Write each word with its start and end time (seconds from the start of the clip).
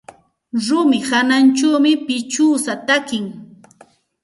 Rumi 0.63 0.99
hawanćhawmi 1.09 1.91
pichiwsa 2.05 2.73
taki. 2.87 3.19